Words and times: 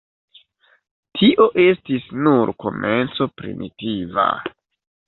Tio 1.19 1.45
estis 1.65 2.09
nur 2.25 2.53
komenco 2.65 3.31
primitiva. 3.43 4.31